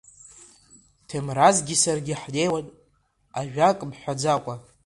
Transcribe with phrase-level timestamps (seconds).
[1.07, 2.65] Ҭемразгьы саргьы ҳнеиуан,
[3.39, 4.55] ажәак мҳәаӡакәа.